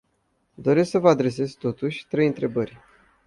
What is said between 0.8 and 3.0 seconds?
să vă adresez, totuși, trei întrebări.